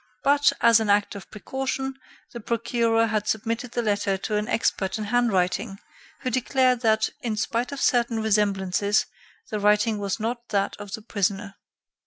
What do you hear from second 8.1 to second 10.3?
resemblances, the writing was